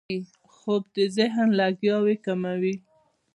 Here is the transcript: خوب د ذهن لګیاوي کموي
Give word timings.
خوب 0.55 0.83
د 0.95 0.97
ذهن 1.17 1.47
لګیاوي 1.59 2.15
کموي 2.25 2.75